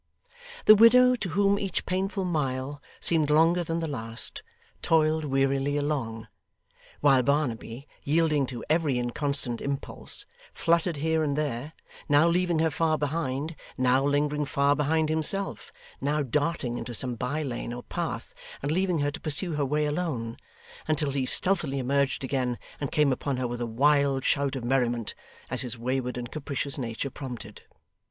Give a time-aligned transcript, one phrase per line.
[0.65, 4.41] The widow, to whom each painful mile seemed longer than the last,
[4.81, 6.27] toiled wearily along;
[7.01, 10.25] while Barnaby, yielding to every inconstant impulse,
[10.55, 11.73] fluttered here and there,
[12.09, 15.71] now leaving her far behind, now lingering far behind himself,
[16.01, 18.33] now darting into some by lane or path
[18.63, 20.35] and leaving her to pursue her way alone,
[20.87, 25.13] until he stealthily emerged again and came upon her with a wild shout of merriment,
[25.51, 27.61] as his wayward and capricious nature prompted.